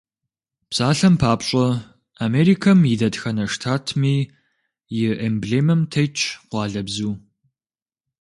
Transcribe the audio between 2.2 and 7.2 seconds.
Америкэм и дэтхэнэ штатми и эмблемэм тетщ къуалэбзу.